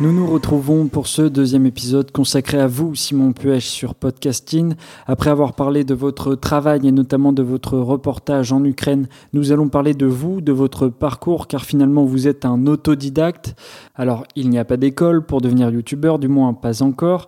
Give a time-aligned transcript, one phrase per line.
[0.00, 4.74] Nous nous retrouvons pour ce deuxième épisode consacré à vous, Simon Puech, sur Podcasting.
[5.08, 9.68] Après avoir parlé de votre travail et notamment de votre reportage en Ukraine, nous allons
[9.68, 13.56] parler de vous, de votre parcours, car finalement vous êtes un autodidacte.
[13.96, 17.26] Alors, il n'y a pas d'école pour devenir youtubeur, du moins pas encore.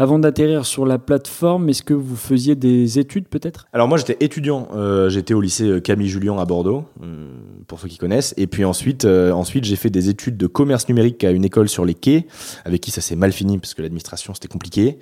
[0.00, 3.66] Avant d'atterrir sur la plateforme, est-ce que vous faisiez des études peut-être?
[3.72, 7.32] Alors moi j'étais étudiant, euh, j'étais au lycée euh, Camille Julien à Bordeaux, euh,
[7.66, 8.32] pour ceux qui connaissent.
[8.36, 11.84] Et puis ensuite, ensuite j'ai fait des études de commerce numérique à une école sur
[11.84, 12.28] les quais,
[12.64, 15.00] avec qui ça s'est mal fini parce que l'administration c'était compliqué.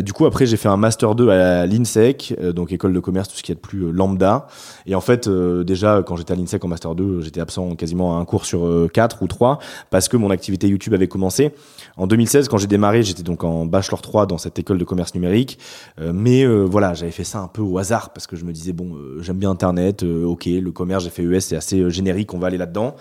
[0.00, 3.36] du coup après j'ai fait un master 2 à l'INSEC, donc école de commerce, tout
[3.36, 4.48] ce qui est de plus lambda.
[4.86, 8.20] Et en fait déjà quand j'étais à l'INSEC en master 2, j'étais absent quasiment à
[8.20, 11.54] un cours sur 4 ou 3 parce que mon activité YouTube avait commencé.
[11.96, 15.14] En 2016 quand j'ai démarré, j'étais donc en bachelor 3 dans cette école de commerce
[15.14, 15.58] numérique.
[16.00, 18.52] Euh, mais euh, voilà, j'avais fait ça un peu au hasard parce que je me
[18.52, 22.32] disais, bon, euh, j'aime bien Internet, ok, le commerce, j'ai fait ES, c'est assez générique,
[22.34, 22.94] on va aller là-dedans.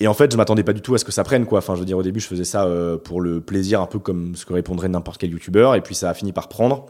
[0.00, 1.58] Et en fait, je m'attendais pas du tout à ce que ça prenne, quoi.
[1.58, 2.68] Enfin, je veux dire, au début, je faisais ça
[3.04, 5.76] pour le plaisir, un peu comme ce que répondrait n'importe quel youtubeur.
[5.76, 6.86] Et puis, ça a fini par prendre.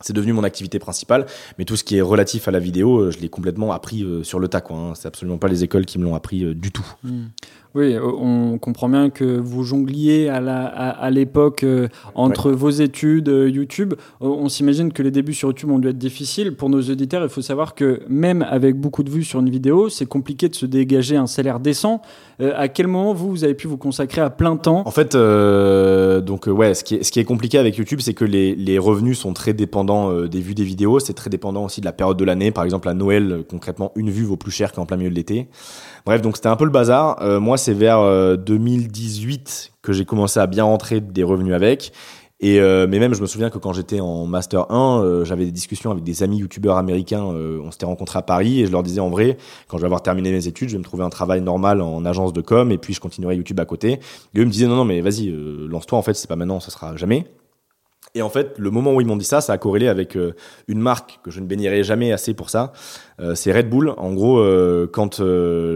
[0.00, 1.26] C'est devenu mon activité principale,
[1.58, 4.48] mais tout ce qui est relatif à la vidéo, je l'ai complètement appris sur le
[4.48, 4.62] tas.
[4.62, 4.92] Quoi, hein.
[4.94, 6.86] C'est absolument pas les écoles qui me l'ont appris du tout.
[7.02, 7.26] Mmh.
[7.74, 13.48] Oui, euh, on comprend bien que vous jongliez à, l'époque euh, entre vos études, euh,
[13.48, 13.94] YouTube.
[14.20, 16.56] On s'imagine que les débuts sur YouTube ont dû être difficiles.
[16.56, 19.90] Pour nos auditeurs, il faut savoir que même avec beaucoup de vues sur une vidéo,
[19.90, 22.00] c'est compliqué de se dégager un salaire décent.
[22.40, 24.82] à quel moment vous, vous avez pu vous consacrer à plein temps?
[24.86, 28.24] En fait, donc ouais, ce qui, est, ce qui est compliqué avec YouTube, c'est que
[28.24, 31.00] les, les, revenus sont très dépendants des vues des vidéos.
[31.00, 32.50] C'est très dépendant aussi de la période de l'année.
[32.50, 35.48] Par exemple, à Noël, concrètement, une vue vaut plus cher qu'en plein milieu de l'été.
[36.08, 37.18] Bref, donc c'était un peu le bazar.
[37.38, 38.00] moi, c'est vers
[38.38, 41.92] 2018 euh, que j'ai commencé à bien rentrer des revenus avec.
[42.40, 45.44] Et euh, mais même je me souviens que quand j'étais en master 1, euh, j'avais
[45.44, 47.24] des discussions avec des amis youtubeurs américains.
[47.24, 49.36] on s'était rencontrés à Paris et je leur disais en vrai,
[49.66, 52.02] quand je vais avoir terminé mes études, je vais me trouver un travail normal en
[52.06, 54.00] agence de com et puis je continuerai YouTube à côté.
[54.32, 55.30] Et eux me disaient non non mais vas-y
[55.68, 57.26] lance-toi en fait c'est pas maintenant ça sera jamais.
[58.18, 60.34] Et en fait, le moment où ils m'ont dit ça, ça a corrélé avec euh,
[60.66, 62.72] une marque que je ne bénirai jamais assez pour ça.
[63.20, 63.94] Euh, c'est Red Bull.
[63.96, 65.22] En gros, euh, quand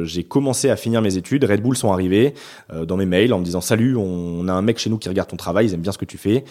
[0.03, 2.35] j'ai commencé à finir mes études, Red Bull sont arrivés
[2.73, 5.29] dans mes mails en me disant salut, on a un mec chez nous qui regarde
[5.29, 6.45] ton travail, ils aiment bien ce que tu fais,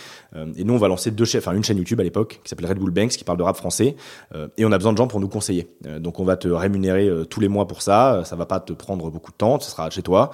[0.56, 2.68] et nous on va lancer deux chaînes, enfin une chaîne YouTube à l'époque qui s'appelle
[2.68, 3.96] Red Bull Banks qui parle de rap français,
[4.58, 5.68] et on a besoin de gens pour nous conseiller.
[6.00, 8.22] donc on va te rémunérer tous les mois pour ça.
[8.26, 10.32] Ça va pas te prendre beaucoup de temps, ce sera chez toi,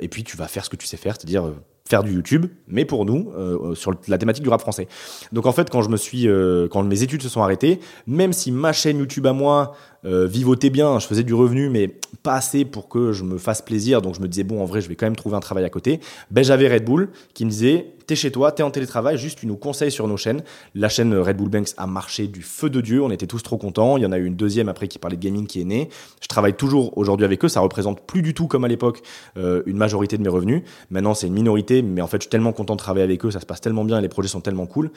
[0.00, 1.52] et puis tu vas faire ce que tu sais faire, c'est-à-dire
[1.92, 4.88] faire du YouTube, mais pour nous, euh, sur la thématique du rap français.
[5.30, 8.32] Donc en fait, quand je me suis, euh, quand mes études se sont arrêtées, même
[8.32, 9.74] si ma chaîne YouTube à moi
[10.06, 13.60] euh, vivotait bien, je faisais du revenu, mais pas assez pour que je me fasse
[13.60, 14.00] plaisir.
[14.00, 15.68] Donc je me disais bon, en vrai, je vais quand même trouver un travail à
[15.68, 16.00] côté.
[16.30, 19.56] Ben j'avais Red Bull qui me disait chez toi, t'es en télétravail, juste tu nous
[19.56, 20.42] conseilles sur nos chaînes.
[20.74, 23.58] La chaîne Red Bull Banks a marché du feu de dieu, on était tous trop
[23.58, 23.96] contents.
[23.96, 25.88] Il y en a eu une deuxième après qui parlait de gaming qui est née.
[26.20, 29.02] Je travaille toujours aujourd'hui avec eux, ça représente plus du tout comme à l'époque
[29.36, 30.62] euh, une majorité de mes revenus.
[30.90, 33.30] Maintenant c'est une minorité, mais en fait je suis tellement content de travailler avec eux,
[33.30, 34.90] ça se passe tellement bien et les projets sont tellement cool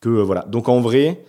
[0.00, 0.42] que euh, voilà.
[0.42, 1.24] Donc en vrai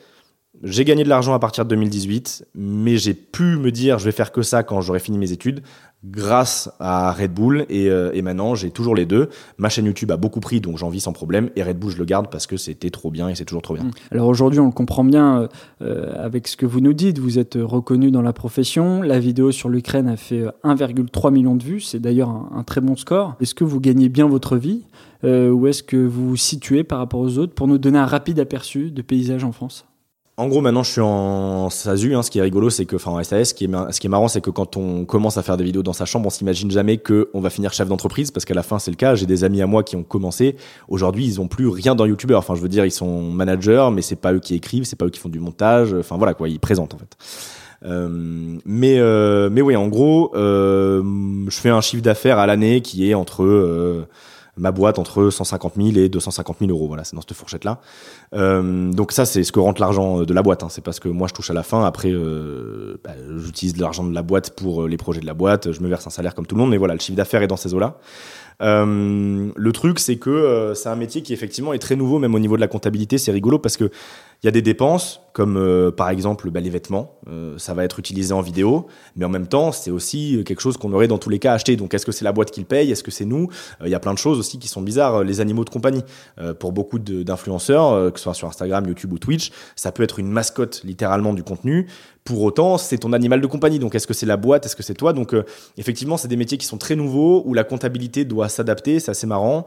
[0.62, 4.12] j'ai gagné de l'argent à partir de 2018, mais j'ai pu me dire je vais
[4.12, 5.64] faire que ça quand j'aurai fini mes études
[6.06, 9.30] grâce à Red Bull et, euh, et maintenant j'ai toujours les deux.
[9.58, 11.98] Ma chaîne YouTube a beaucoup pris donc j'en vis sans problème et Red Bull je
[11.98, 13.86] le garde parce que c'était trop bien et c'est toujours trop bien.
[13.86, 13.92] Mmh.
[14.12, 15.48] Alors aujourd'hui on le comprend bien euh,
[15.82, 19.52] euh, avec ce que vous nous dites, vous êtes reconnu dans la profession, la vidéo
[19.52, 23.36] sur l'Ukraine a fait 1,3 million de vues, c'est d'ailleurs un, très bon score.
[23.40, 24.84] Est-ce que vous gagnez bien votre vie
[25.24, 28.06] euh, Où est-ce que vous vous situez par rapport aux autres pour nous donner un
[28.06, 29.86] rapide aperçu de paysage en France?
[30.36, 32.16] En gros, maintenant, je suis en SASU.
[32.16, 34.42] Hein, ce qui est rigolo, c'est que, enfin, en SAS, ce qui est, marrant, c'est
[34.42, 37.30] que quand on commence à faire des vidéos dans sa chambre, on s'imagine jamais que
[37.36, 39.14] on va finir chef d'entreprise, parce qu'à la fin, c'est le cas.
[39.14, 40.56] J'ai des amis à moi qui ont commencé.
[40.88, 42.34] Aujourd'hui, ils ont plus rien dans YouTuber.
[42.34, 45.06] Enfin, je veux dire, ils sont managers, mais c'est pas eux qui écrivent, c'est pas
[45.06, 45.94] eux qui font du montage.
[45.94, 47.16] Enfin, voilà quoi, ils présentent en fait.
[48.66, 49.00] mais
[49.52, 54.08] mais oui, en gros, je fais un chiffre d'affaires à l'année qui est entre
[54.58, 56.88] ma boîte entre 150 000 et 250 000 euros.
[56.88, 57.80] Voilà, c'est dans cette fourchette-là.
[58.34, 60.64] Euh, donc ça, c'est ce que rentre l'argent de la boîte.
[60.64, 60.68] Hein.
[60.70, 61.84] C'est parce que moi, je touche à la fin.
[61.86, 65.72] Après, euh, bah, j'utilise l'argent de la boîte pour euh, les projets de la boîte.
[65.72, 66.70] Je me verse un salaire comme tout le monde.
[66.70, 67.98] Mais voilà, le chiffre d'affaires est dans ces eaux-là.
[68.62, 72.36] Euh, le truc, c'est que euh, c'est un métier qui effectivement est très nouveau, même
[72.36, 73.18] au niveau de la comptabilité.
[73.18, 73.90] C'est rigolo parce que
[74.44, 77.86] il y a des dépenses, comme euh, par exemple bah, les vêtements, euh, ça va
[77.86, 81.18] être utilisé en vidéo, mais en même temps, c'est aussi quelque chose qu'on aurait dans
[81.18, 81.78] tous les cas acheté.
[81.78, 83.48] Donc est-ce que c'est la boîte qui le paye Est-ce que c'est nous?
[83.86, 85.24] Il y a plein de choses aussi qui sont bizarres.
[85.24, 86.04] Les animaux de compagnie,
[86.60, 90.30] pour beaucoup d'influenceurs, que ce soit sur Instagram, YouTube ou Twitch, ça peut être une
[90.30, 91.88] mascotte littéralement du contenu.
[92.26, 93.80] Pour autant, c'est ton animal de compagnie.
[93.80, 94.66] Donc est-ce que c'est la boîte?
[94.66, 95.14] Est-ce que c'est toi?
[95.14, 95.34] Donc
[95.78, 99.28] effectivement, c'est des métiers qui sont très nouveaux, où la comptabilité doit s'adapter, c'est assez
[99.28, 99.66] marrant.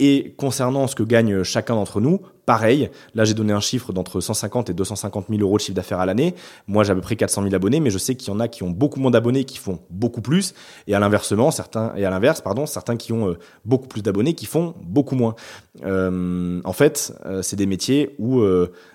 [0.00, 2.90] et concernant ce que gagne chacun d'entre nous, pareil.
[3.14, 6.06] Là, j'ai donné un chiffre d'entre 150 et 250 000 euros de chiffre d'affaires à
[6.06, 6.34] l'année.
[6.66, 8.48] Moi, j'ai à peu près 400 000 abonnés, mais je sais qu'il y en a
[8.48, 10.54] qui ont beaucoup moins d'abonnés qui font beaucoup plus,
[10.86, 14.34] et à l'inversement, certains et à l'inverse, pardon, certains qui ont euh, beaucoup plus d'abonnés
[14.34, 15.34] qui font beaucoup moins.
[15.84, 18.42] Euh, en fait, euh, c'est des métiers où,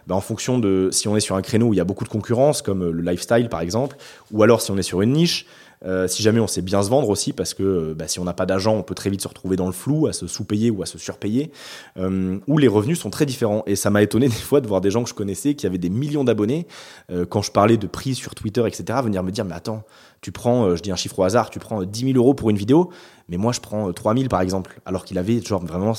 [0.07, 2.03] bah, en fonction de si on est sur un créneau où il y a beaucoup
[2.03, 3.97] de concurrence, comme le lifestyle par exemple,
[4.31, 5.45] ou alors si on est sur une niche.
[5.85, 8.25] Euh, si jamais on sait bien se vendre aussi, parce que euh, bah, si on
[8.25, 10.71] n'a pas d'agent, on peut très vite se retrouver dans le flou, à se sous-payer
[10.71, 11.51] ou à se surpayer,
[11.97, 13.63] euh, où les revenus sont très différents.
[13.65, 15.77] Et ça m'a étonné des fois de voir des gens que je connaissais qui avaient
[15.77, 16.67] des millions d'abonnés,
[17.29, 19.83] quand je parlais de prix sur Twitter, etc., venir me dire, mais attends,
[20.21, 22.57] tu prends, je dis un chiffre au hasard, tu prends 10 000 euros pour une
[22.57, 22.91] vidéo,
[23.29, 25.93] mais moi je prends 3 000 par exemple, alors qu'il avait genre vraiment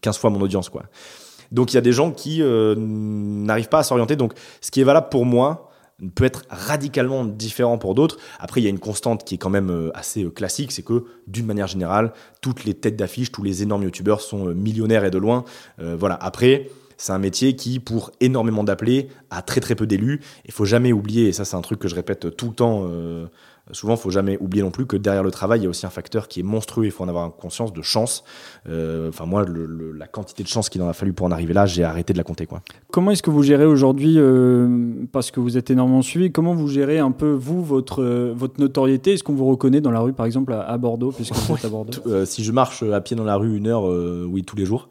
[0.00, 0.84] 15 fois mon audience, quoi.
[1.52, 4.16] Donc il y a des gens qui n'arrivent pas à s'orienter.
[4.16, 5.70] Donc ce qui est valable pour moi,
[6.14, 8.18] peut être radicalement différent pour d'autres.
[8.38, 10.82] Après, il y a une constante qui est quand même euh, assez euh, classique, c'est
[10.82, 12.12] que d'une manière générale,
[12.42, 15.44] toutes les têtes d'affiche, tous les énormes youtubeurs sont euh, millionnaires et de loin.
[15.78, 16.14] voilà.
[16.14, 20.20] Après, c'est un métier qui, pour énormément d'appelés, a très très peu d'élus.
[20.44, 22.88] Il faut jamais oublier, et ça c'est un truc que je répète tout le temps
[23.72, 25.86] souvent, il faut jamais oublier non plus que derrière le travail, il y a aussi
[25.86, 26.84] un facteur qui est monstrueux.
[26.84, 28.24] Il faut en avoir conscience de chance.
[28.68, 31.66] Euh, enfin, moi, la quantité de chance qu'il en a fallu pour en arriver là,
[31.66, 32.46] j'ai arrêté de la compter.
[32.46, 32.62] Quoi.
[32.92, 34.68] Comment est-ce que vous gérez aujourd'hui, euh,
[35.10, 38.60] parce que vous êtes énormément suivi, comment vous gérez un peu, vous, votre, euh, votre
[38.60, 39.14] notoriété?
[39.14, 41.68] Est-ce qu'on vous reconnaît dans la rue, par exemple, à, Bordeaux, puisque vous êtes à
[41.68, 42.24] Bordeaux?
[42.24, 44.88] Si je marche à pied dans la rue une heure, oui, tous les jours.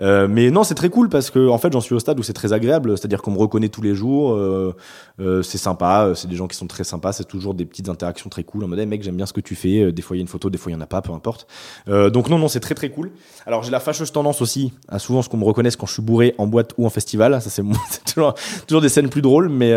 [0.00, 2.22] Euh, mais non, c'est très cool parce que en fait, j'en suis au stade où
[2.22, 4.74] c'est très agréable, c'est-à-dire qu'on me reconnaît tous les jours, euh,
[5.20, 8.30] euh, c'est sympa, c'est des gens qui sont très sympas, c'est toujours des petites interactions
[8.30, 10.20] très cool en mode hey, mec, j'aime bien ce que tu fais, des fois il
[10.20, 11.46] y a une photo, des fois il y en a pas, peu importe.
[11.86, 13.10] donc non, non, c'est très très cool.
[13.46, 16.02] Alors j'ai la fâcheuse tendance aussi à souvent ce qu'on me reconnaisse quand je suis
[16.02, 17.62] bourré en boîte ou en festival, ça c'est
[18.06, 18.34] toujours,
[18.66, 19.72] toujours des scènes plus drôles, mais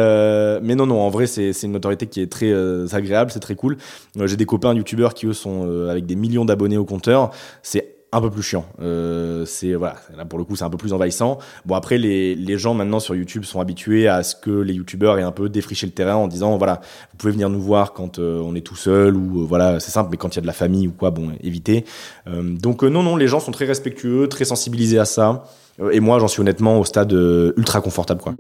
[0.62, 2.54] mais non non, en vrai c'est c'est une notoriété qui est très
[2.94, 3.78] agréable, c'est très cool.
[4.16, 7.32] j'ai des copains youtubeurs qui eux sont avec des millions d'abonnés au compteur,
[7.62, 8.66] c'est un peu plus chiant.
[8.82, 11.38] Euh, c'est voilà, là pour le coup c'est un peu plus envahissant.
[11.66, 15.20] Bon après les, les gens maintenant sur YouTube sont habitués à ce que les YouTubeurs
[15.20, 16.82] aient un peu défriché le terrain en disant voilà
[17.12, 19.92] vous pouvez venir nous voir quand euh, on est tout seul ou euh, voilà c'est
[19.92, 21.86] simple mais quand il y a de la famille ou quoi bon évitez.
[22.26, 25.44] donc non non les gens sont très respectueux, très sensibilisés à ça
[25.92, 27.12] et moi j'en suis honnêtement au stade
[27.58, 28.36] ultra confortable quoi.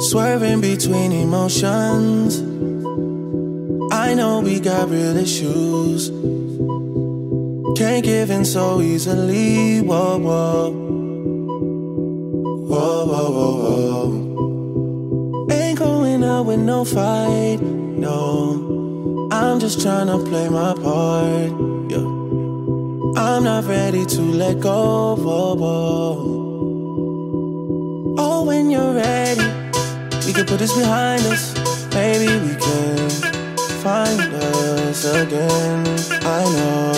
[0.00, 2.40] Swerving between emotions.
[3.90, 6.12] I know we got real issues.
[7.78, 9.80] Can't give in so easily.
[9.80, 10.70] Whoa, whoa.
[12.70, 13.54] Whoa, whoa, whoa,
[14.10, 15.46] whoa.
[15.52, 17.60] Ain't going out with no fight.
[17.62, 19.28] No.
[19.30, 21.52] I'm just trying to play my part.
[21.88, 22.04] Yeah.
[23.16, 25.14] I'm not ready to let go.
[25.14, 26.16] Whoa, whoa.
[28.18, 29.46] Oh, when you're ready,
[30.26, 31.54] we can put this behind us.
[31.94, 33.08] Maybe we can
[33.84, 35.86] find us again.
[36.26, 36.97] I know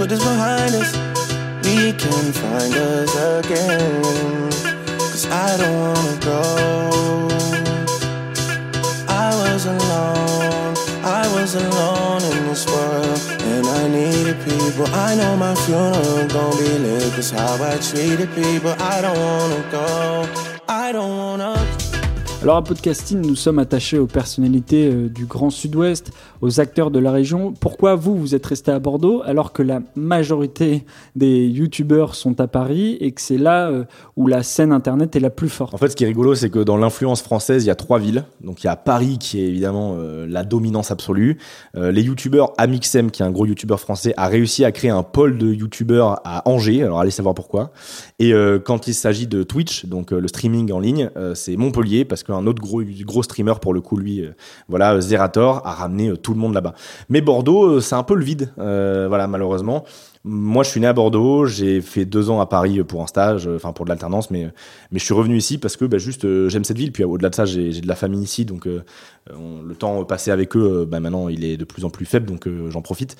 [0.00, 0.96] put this behind us,
[1.62, 3.14] we can find us
[3.44, 4.50] again.
[4.98, 7.28] Cause I don't wanna go.
[9.08, 13.20] I was alone, I was alone in this world,
[13.52, 14.86] and I needed people.
[15.08, 18.72] I know my funeral gon' be lit, cause how I treated people.
[18.94, 20.26] I don't wanna go,
[20.66, 21.79] I don't wanna
[22.42, 26.98] Alors à Podcasting, nous sommes attachés aux personnalités euh, du Grand Sud-Ouest, aux acteurs de
[26.98, 27.52] la région.
[27.52, 32.48] Pourquoi vous, vous êtes resté à Bordeaux alors que la majorité des youtubeurs sont à
[32.48, 33.84] Paris et que c'est là euh,
[34.16, 35.74] où la scène internet est la plus forte?
[35.74, 37.98] En fait, ce qui est rigolo, c'est que dans l'influence française, il y a trois
[37.98, 38.24] villes.
[38.40, 41.36] Donc il y a Paris qui est évidemment euh, la dominance absolue.
[41.74, 45.36] les youtubeurs Amixem, qui est un gros youtubeur français, a réussi à créer un pôle
[45.36, 46.84] de youtubeurs à Angers.
[46.84, 47.70] Alors allez savoir pourquoi.
[48.18, 48.32] Et
[48.64, 52.46] quand il s'agit de Twitch, donc le streaming en ligne, c'est Montpellier parce que qu'un
[52.46, 54.24] autre gros, streamer, pour le coup, lui,
[54.68, 56.74] voilà, Zerator, a ramené tout le monde là-bas.
[57.08, 59.84] Mais Bordeaux, c'est un peu le vide, voilà, malheureusement.
[60.22, 63.48] Moi, je suis né à Bordeaux, j'ai fait deux ans à Paris pour un stage,
[63.48, 64.50] euh, enfin pour de l'alternance, mais,
[64.92, 66.92] mais je suis revenu ici parce que bah, juste euh, j'aime cette ville.
[66.92, 68.82] Puis au-delà de ça, j'ai de la famille ici, donc euh,
[69.30, 72.46] le temps passé avec eux, bah, maintenant il est de plus en plus faible, donc
[72.68, 73.16] j'en profite.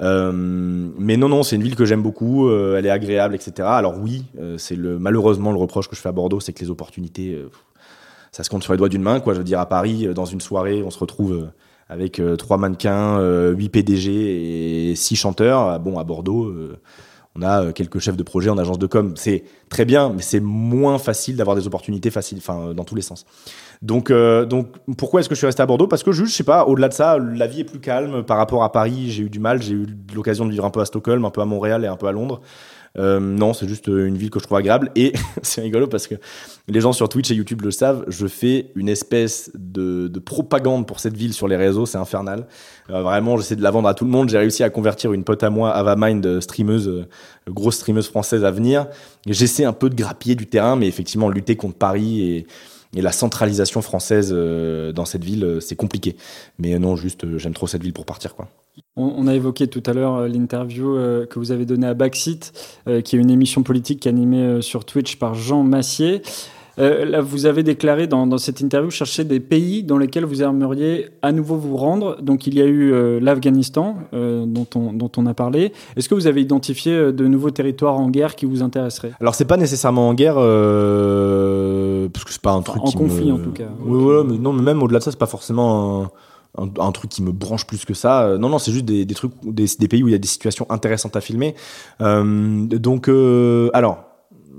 [0.00, 3.66] mais non, non, c'est une ville que j'aime beaucoup, elle est agréable, etc.
[3.66, 4.24] Alors oui,
[4.56, 7.36] c'est le malheureusement le reproche que je fais à Bordeaux, c'est que les opportunités,
[8.34, 9.32] ça se compte sur les doigts d'une main, quoi.
[9.32, 11.50] Je veux dire, à Paris, dans une soirée, on se retrouve
[11.88, 15.68] avec euh, trois mannequins, euh, huit PDG et six chanteurs.
[15.68, 16.80] Ah, bon, à Bordeaux, euh,
[17.36, 19.12] on a quelques chefs de projet en agence de com.
[19.14, 23.02] C'est très bien, mais c'est moins facile d'avoir des opportunités faciles, enfin, dans tous les
[23.02, 23.24] sens.
[23.82, 25.86] Donc, donc pourquoi est-ce que je suis resté à Bordeaux?
[25.86, 28.36] Parce que juste, je sais pas, au-delà de ça, la vie est plus calme par
[28.36, 29.10] rapport à Paris.
[29.10, 31.40] J'ai eu du mal, j'ai eu l'occasion de vivre un peu à Stockholm, un peu
[31.40, 32.40] à Montréal et un peu à Londres.
[32.96, 34.90] Euh, non, c'est juste euh, une ville que je trouve agréable.
[34.94, 36.14] Et c'est rigolo parce que
[36.68, 40.86] les gens sur Twitch et YouTube le savent, je fais une espèce de, de propagande
[40.86, 42.46] pour cette ville sur les réseaux, c'est infernal.
[42.90, 44.28] Euh, vraiment, j'essaie de la vendre à tout le monde.
[44.28, 47.06] J'ai réussi à convertir une pote à moi, Avamind, streameuse,
[47.48, 48.86] grosse streameuse française à venir.
[49.26, 52.46] J'essaie un peu de grappiller du terrain, mais effectivement, lutter contre Paris et,
[52.94, 56.16] et la centralisation française dans cette ville, c'est compliqué.
[56.58, 58.48] Mais non, juste, j'aime trop cette ville pour partir, quoi.
[58.96, 62.52] On, a évoqué tout à l'heure euh, l'interview euh, que vous avez donnée à Backseat,
[62.88, 66.22] euh, qui est une émission politique animée sur Twitch par Jean Massier.
[66.76, 71.30] là, vous avez déclaré dans, cette interview chercher des pays dans lesquels vous aimeriez à
[71.30, 72.20] nouveau vous rendre.
[72.20, 75.72] Donc, il y a eu l'Afghanistan, dont, on, dont on a parlé.
[75.96, 79.12] Est-ce que vous avez identifié de nouveaux territoires en guerre qui vous intéresseraient?
[79.20, 80.34] Alors, c'est pas nécessairement en guerre,
[82.14, 83.68] parce que c'est pas un truc en conflit en tout cas.
[83.84, 86.10] Oui, mais non, mais même au-delà de ça, c'est pas forcément
[86.56, 88.22] un, truc qui me branche plus que ça.
[88.22, 90.18] Euh, non, non, c'est juste des, des trucs, des, des, pays où il y a
[90.18, 91.54] des situations intéressantes à filmer.
[92.00, 94.04] Euh, donc, euh, alors,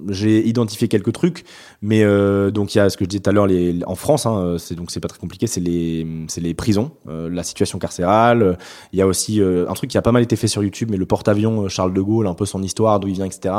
[0.09, 1.43] j'ai identifié quelques trucs,
[1.81, 3.47] mais euh, donc il y a ce que je disais tout à l'heure,
[3.85, 7.79] en France, hein, c'est donc c'est pas très compliqué, c'est les prisons, euh, la situation
[7.79, 8.57] carcérale.
[8.93, 10.89] Il y a aussi euh, un truc qui a pas mal été fait sur YouTube,
[10.91, 13.53] mais le porte-avions Charles de Gaulle, un peu son histoire, d'où il vient, etc.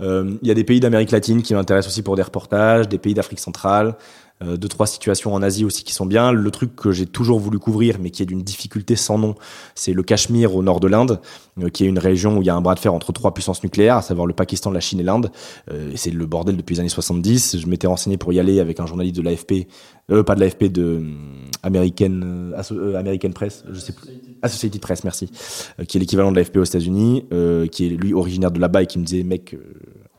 [0.00, 3.14] il y a des pays d'Amérique latine qui m'intéressent aussi pour des reportages, des pays
[3.14, 3.96] d'Afrique centrale.
[4.42, 6.30] Euh, deux trois situations en Asie aussi qui sont bien.
[6.30, 9.34] Le truc que j'ai toujours voulu couvrir, mais qui est d'une difficulté sans nom,
[9.74, 11.20] c'est le Cachemire au nord de l'Inde,
[11.62, 13.32] euh, qui est une région où il y a un bras de fer entre trois
[13.32, 15.30] puissances nucléaires, à savoir le Pakistan, la Chine et l'Inde.
[15.70, 17.58] Euh, c'est le bordel depuis les années 70.
[17.58, 19.68] Je m'étais renseigné pour y aller avec un journaliste de l'AFP,
[20.08, 21.02] pas de l'AFP, de
[21.62, 22.52] American,
[22.94, 24.08] American Press, je sais plus.
[24.42, 25.30] Associated Press, merci,
[25.88, 27.24] qui est l'équivalent de l'AFP aux États-Unis,
[27.72, 29.56] qui est lui originaire de là-bas et qui me disait, mec,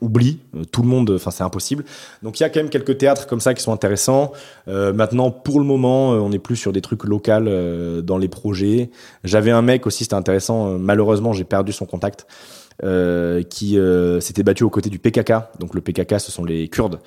[0.00, 1.84] oublie euh, tout le monde enfin c'est impossible.
[2.22, 4.32] Donc il y a quand même quelques théâtres comme ça qui sont intéressants.
[4.68, 8.28] Euh, maintenant pour le moment euh, on est plus sur des trucs locaux dans les
[8.28, 8.90] projets.
[9.24, 10.78] J'avais un mec aussi c'était intéressant.
[10.78, 12.26] Malheureusement j'ai perdu son contact
[13.50, 13.76] qui
[14.20, 17.00] s'était battu aux côtés du PKK donc le PKK ce sont les Kurdes.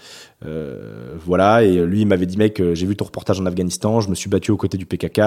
[1.25, 1.63] Voilà.
[1.63, 4.01] Et lui il m'avait dit mec j'ai vu ton reportage en Afghanistan.
[4.01, 5.21] Je me suis battu aux côtés du PKK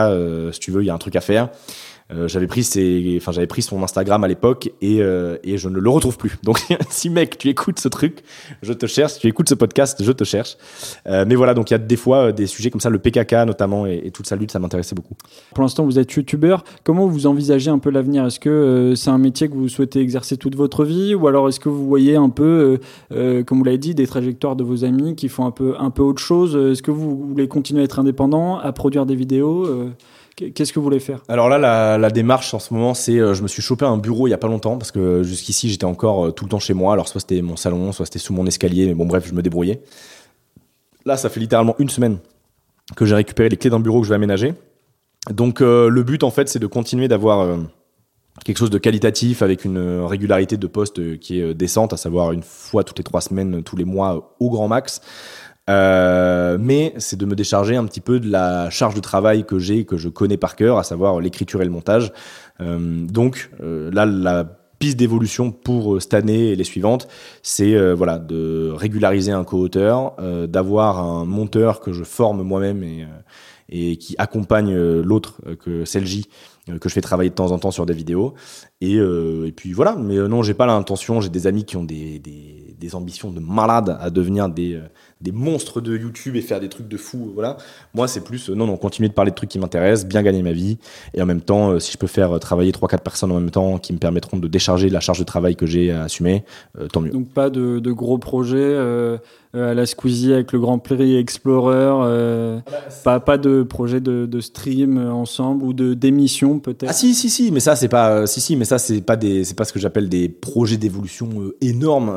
[0.52, 1.48] si tu veux il y a un truc à faire
[2.12, 5.70] euh, j'avais pris ses, enfin j'avais pris son Instagram à l'époque et, euh, et je
[5.70, 6.36] ne le retrouve plus.
[6.42, 8.18] Donc si mec tu écoutes ce truc,
[8.62, 9.18] je te cherche.
[9.18, 10.58] Tu écoutes ce podcast, je te cherche.
[11.06, 13.32] Euh, mais voilà, donc il y a des fois des sujets comme ça, le PKK
[13.46, 15.14] notamment et, toute sa lutte, ça m'intéressait beaucoup.
[15.54, 16.62] Pour l'instant, vous êtes youtubeur.
[16.84, 18.26] Comment vous envisagez un peu l'avenir?
[18.26, 21.58] Est-ce que c'est un métier que vous souhaitez exercer toute votre vie, ou alors est-ce
[21.58, 22.78] que vous voyez un peu,
[23.10, 26.02] comme vous l'avez dit, des trajectoires de vos amis qui font un peu un peu
[26.02, 26.54] autre chose?
[26.54, 29.66] Est-ce que vous voulez continuer à être indépendant, à produire des vidéos
[30.36, 31.22] Qu'est-ce que vous voulez faire?
[31.28, 34.26] Alors là, la, démarche en ce moment, c'est euh, je me suis chopé un bureau
[34.26, 36.74] il y a pas longtemps parce que jusqu'ici j'étais encore euh, tout le temps chez
[36.74, 36.92] moi.
[36.92, 39.42] Alors soit c'était mon salon, soit c'était sous mon escalier, mais bon bref, je me
[39.42, 39.80] débrouillais.
[41.06, 42.18] Là, ça fait littéralement une semaine
[42.96, 44.54] que j'ai récupéré les clés d'un bureau que je vais aménager.
[45.30, 47.56] Donc euh, le but en fait, c'est de continuer d'avoir
[48.44, 52.42] quelque chose de qualitatif avec une régularité de poste qui est décente, à savoir une
[52.42, 55.00] fois toutes les trois semaines, tous les mois au grand max.
[55.70, 59.58] Euh, mais c'est de me décharger un petit peu de la charge de travail que
[59.58, 62.12] j'ai, que je connais par cœur, à savoir l'écriture et le montage.
[62.60, 64.44] Euh, donc euh, là, la
[64.78, 67.08] piste d'évolution pour cette année et les suivantes,
[67.42, 70.16] c'est voilà de régulariser un co-auteur,
[70.48, 72.84] d'avoir un monteur que je forme moi-même
[73.70, 76.28] et, qui accompagne l'autre que celle-ci
[76.80, 78.34] que je fais travailler de temps en temps sur des vidéos
[78.80, 78.98] et,
[79.56, 83.30] puis voilà mais non j'ai pas l'intention j'ai des amis qui ont des, des, ambitions
[83.30, 84.78] de malade à devenir des
[85.24, 87.32] des monstres de YouTube et faire des trucs de fou.
[87.34, 87.56] Voilà.
[87.94, 90.42] Moi, c'est plus, euh, non, non, continuer de parler de trucs qui m'intéressent, bien gagner
[90.42, 90.76] ma vie.
[91.14, 93.50] Et en même temps, euh, si je peux faire euh, travailler 3-4 personnes en même
[93.50, 96.44] temps qui me permettront de décharger la charge de travail que j'ai à assumer,
[96.92, 97.10] tant mieux.
[97.10, 98.76] Donc, pas de, gros projets
[99.54, 102.60] à la Squeezie avec le Grand Prix Explorer,
[103.04, 106.90] pas, pas, de, projets de, de stream ensemble ou de d'émissions peut-être?
[106.90, 109.44] Ah si si si, mais ça c'est pas si si, mais ça c'est pas des
[109.56, 111.28] pas ce que j'appelle des projets d'évolution
[111.60, 112.12] énormes.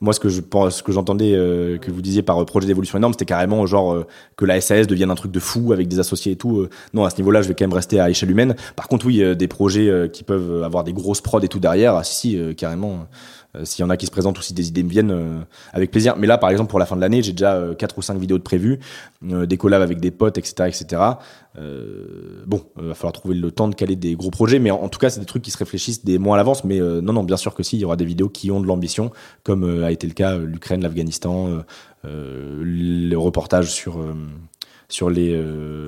[0.00, 2.98] Moi ce que je pense ce que j'entendais que vous disiez par euh, projet d'évolution
[2.98, 4.06] énorme, c'était carrément genre euh,
[4.36, 6.60] que la SAS devienne un truc de fou avec des associés et tout.
[6.60, 8.56] Euh, non, à ce niveau-là, je vais quand même rester à échelle humaine.
[8.74, 11.60] Par contre, oui, euh, des projets euh, qui peuvent avoir des grosses prods et tout
[11.60, 13.06] derrière, ah, si euh, carrément.
[13.56, 15.40] Euh, S'il y en a qui se présentent ou si des idées me viennent, euh,
[15.72, 16.16] avec plaisir.
[16.16, 18.18] Mais là, par exemple, pour la fin de l'année, j'ai déjà euh, quatre ou cinq
[18.18, 18.78] vidéos de prévues,
[19.22, 21.02] des collabs avec des potes, etc., etc.
[22.46, 24.98] Bon, il va falloir trouver le temps de caler des gros projets, mais en, tout
[24.98, 26.64] cas, c'est des trucs qui se réfléchissent des mois à l'avance.
[26.64, 28.66] Mais non, non, bien sûr que si, il y aura des vidéos qui ont de
[28.66, 29.10] l'ambition,
[29.42, 31.62] comme a été le cas l'Ukraine, l'Afghanistan,
[32.04, 33.98] le reportage sur
[34.88, 35.42] sur les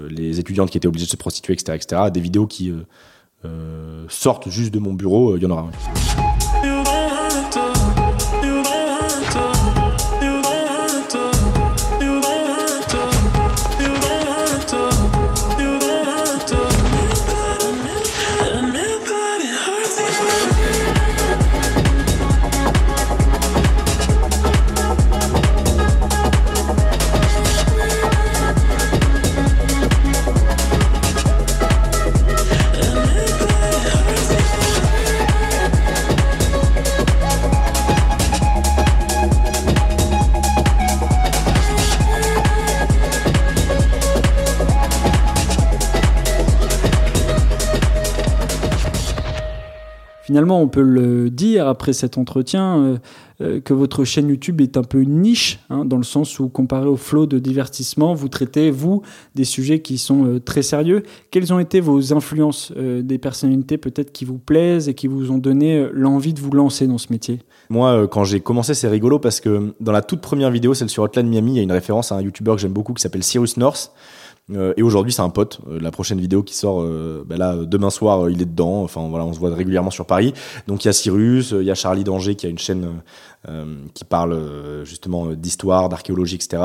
[0.08, 2.02] les étudiantes qui étaient obligées de se prostituer, etc., etc.
[2.12, 2.72] Des vidéos qui
[4.08, 5.70] sortent juste de mon bureau, il y en aura.
[50.38, 52.98] Finalement, on peut le dire après cet entretien euh,
[53.40, 56.48] euh, que votre chaîne YouTube est un peu une niche, hein, dans le sens où,
[56.48, 59.02] comparé au flot de divertissement, vous traitez, vous,
[59.34, 61.02] des sujets qui sont euh, très sérieux.
[61.32, 65.38] Quelles ont été vos influences des personnalités peut-être qui vous plaisent et qui vous ont
[65.38, 67.40] donné l'envie de vous lancer dans ce métier?
[67.68, 71.02] Moi, quand j'ai commencé, c'est rigolo parce que dans la toute première vidéo, celle sur
[71.02, 73.24] Hotline Miami, il y a une référence à un YouTuber que j'aime beaucoup qui s'appelle
[73.24, 73.92] Cyrus North.
[74.54, 75.60] Euh, et aujourd'hui, c'est un pote.
[75.68, 78.82] Euh, la prochaine vidéo qui sort, euh, ben là, demain soir, il est dedans.
[78.82, 80.32] Enfin, voilà, on se voit régulièrement sur Paris.
[80.66, 82.88] Donc, il y a Cyrus, il y a Charlie Danger qui a une chaîne
[83.94, 84.36] qui parle
[84.84, 86.62] justement d'histoire, d'archéologie, etc.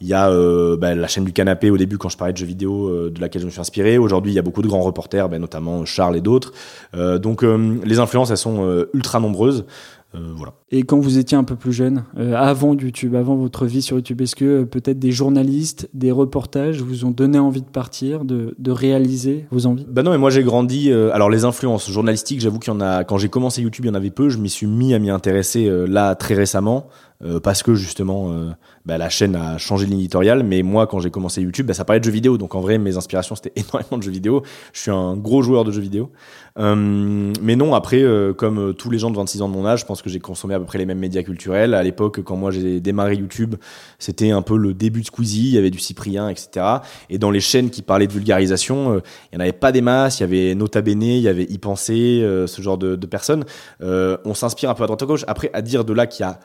[0.00, 0.30] Il y a
[0.76, 3.42] ben, la chaîne du canapé au début quand je parlais de jeux vidéo de laquelle
[3.42, 3.98] je me suis inspiré.
[3.98, 6.52] Aujourd'hui, il y a beaucoup de grands reporters, ben, notamment Charles et d'autres.
[6.94, 9.66] Donc, les influences, elles sont ultra nombreuses.
[10.14, 10.54] Euh, voilà.
[10.70, 13.96] Et quand vous étiez un peu plus jeune, euh, avant YouTube, avant votre vie sur
[13.96, 18.24] YouTube, est-ce que euh, peut-être des journalistes, des reportages vous ont donné envie de partir,
[18.24, 19.86] de, de réaliser vos envies?
[19.88, 20.92] Bah non, mais moi j'ai grandi.
[20.92, 23.04] alors les influences journalistiques, j'avoue qu'il y en a.
[23.04, 24.28] Quand j'ai commencé YouTube, il y en avait peu.
[24.28, 26.88] Je m'y suis mis à m'y intéresser là très récemment
[27.22, 28.50] euh, parce que justement euh,
[28.84, 30.42] bah, la chaîne a changé éditoriale.
[30.42, 32.38] Mais moi, quand j'ai commencé YouTube, bah, ça parlait de jeux vidéo.
[32.38, 34.42] Donc en vrai, mes inspirations c'était énormément de jeux vidéo.
[34.72, 36.10] Je suis un gros joueur de jeux vidéo.
[36.58, 38.04] Euh, mais non, après,
[38.36, 40.54] comme tous les gens de 26 ans de mon âge, je pense que j'ai consommé
[40.54, 41.74] à peu près les mêmes médias culturels.
[41.74, 43.56] À l'époque, quand moi j'ai démarré YouTube,
[43.98, 46.66] c'était un peu le début de Squeezie, il y avait du Cyprien, etc.
[47.10, 49.00] Et dans les chaînes qui parlaient de vulgarisation,
[49.32, 51.44] il n'y en avait pas des masses, il y avait Nota Bene, il y avait
[51.44, 53.44] y penser, ce genre de, personnes.
[53.80, 55.24] On s'inspire un peu à droite à gauche.
[55.26, 56.38] Après, à dire de là qu'il y a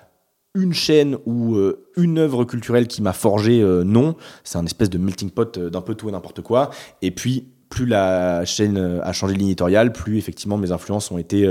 [0.55, 4.15] une chaîne ou euh, une œuvre culturelle qui m'a forgé, euh, non.
[4.43, 6.71] C'est un espèce de melting pot euh, d'un peu tout et n'importe quoi.
[7.01, 9.55] Et puis, plus la chaîne a changé de ligne
[9.93, 11.47] plus effectivement mes influences ont été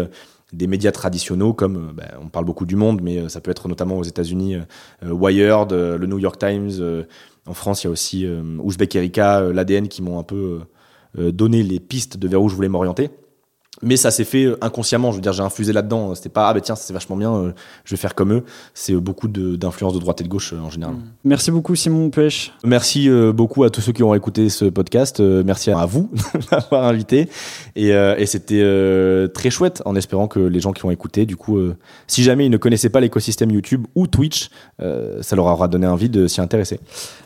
[0.52, 3.98] des médias traditionnels comme, ben, on parle beaucoup du monde, mais ça peut être notamment
[3.98, 4.56] aux États-Unis,
[5.00, 6.72] Wired, le New York Times.
[7.46, 10.58] en France, il y a aussi Ouzbek Erika, l'ADN qui m'ont un peu
[11.16, 13.10] donné les pistes de vers où je voulais m'orienter.
[13.82, 16.14] Mais ça s'est fait euh, inconsciemment, je veux dire, j'ai infusé là-dedans.
[16.14, 17.52] C'était pas, ah bah tiens, c'est vachement bien, euh,
[17.84, 18.42] je vais faire comme eux.
[18.74, 20.96] C'est euh, beaucoup de- d'influence de, droite et de gauche euh, en général.
[21.24, 22.52] Merci beaucoup Simon Pêche.
[22.64, 25.20] Merci euh, beaucoup à tous ceux qui ont écouté ce podcast.
[25.20, 26.10] Euh, merci à vous
[26.50, 27.28] d'avoir invité.
[27.76, 31.24] Et, euh, et c'était euh, très chouette en espérant que les gens qui ont écouté,
[31.26, 35.36] du coup, euh, si jamais ils ne connaissaient pas l'écosystème YouTube ou Twitch, euh, ça
[35.36, 36.80] leur aura donné envie de s'y intéresser.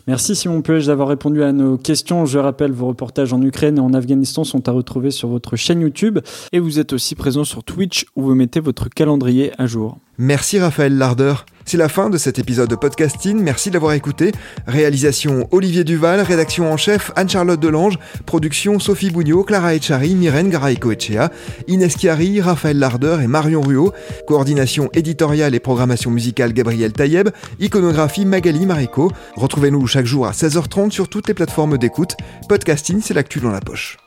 [0.07, 2.27] Merci Simon Pêche d'avoir répondu à nos questions.
[2.27, 5.81] Je rappelle, vos reportages en Ukraine et en Afghanistan sont à retrouver sur votre chaîne
[5.81, 6.19] YouTube.
[6.53, 9.99] Et vous êtes aussi présent sur Twitch où vous mettez votre calendrier à jour.
[10.19, 11.35] Merci Raphaël Larder.
[11.65, 13.41] C'est la fin de cet épisode de podcasting.
[13.41, 14.33] Merci de l'avoir écouté.
[14.67, 21.31] Réalisation Olivier Duval, rédaction en chef Anne-Charlotte Delange, production Sophie Bougnot, Clara Echari, Myrène Garay-Coechea,
[21.69, 23.93] Inès Chiari, Raphaël Larder et Marion Ruot,
[24.27, 29.11] coordination éditoriale et programmation musicale Gabriel Taïeb, iconographie Magali Marico.
[29.37, 32.17] Retrouvez-nous chaque jour à 16h30 sur toutes les plateformes d'écoute.
[32.49, 33.99] Podcasting, c'est l'actu dans la poche.